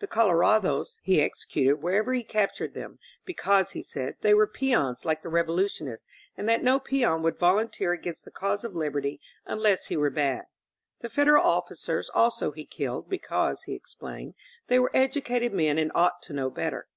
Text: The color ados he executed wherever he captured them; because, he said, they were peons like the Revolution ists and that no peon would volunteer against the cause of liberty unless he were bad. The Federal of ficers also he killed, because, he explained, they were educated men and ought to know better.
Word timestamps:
The 0.00 0.08
color 0.08 0.38
ados 0.38 0.98
he 1.04 1.22
executed 1.22 1.74
wherever 1.76 2.12
he 2.12 2.24
captured 2.24 2.74
them; 2.74 2.98
because, 3.24 3.70
he 3.70 3.80
said, 3.84 4.16
they 4.22 4.34
were 4.34 4.48
peons 4.48 5.04
like 5.04 5.22
the 5.22 5.28
Revolution 5.28 5.86
ists 5.86 6.04
and 6.36 6.48
that 6.48 6.64
no 6.64 6.80
peon 6.80 7.22
would 7.22 7.38
volunteer 7.38 7.92
against 7.92 8.24
the 8.24 8.32
cause 8.32 8.64
of 8.64 8.74
liberty 8.74 9.20
unless 9.46 9.86
he 9.86 9.96
were 9.96 10.10
bad. 10.10 10.46
The 11.00 11.08
Federal 11.08 11.44
of 11.46 11.66
ficers 11.66 12.08
also 12.12 12.50
he 12.50 12.66
killed, 12.66 13.08
because, 13.08 13.62
he 13.62 13.74
explained, 13.74 14.34
they 14.66 14.80
were 14.80 14.90
educated 14.94 15.52
men 15.54 15.78
and 15.78 15.92
ought 15.94 16.22
to 16.22 16.32
know 16.32 16.50
better. 16.50 16.88